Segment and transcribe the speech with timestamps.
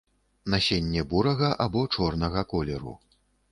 [0.53, 2.99] Насенне бурага або чорнага колеру.